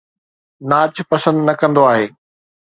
ناچ 0.69 0.95
پسند 1.09 1.39
نه 1.47 1.53
ڪندو 1.59 1.81
آهي 1.91 2.05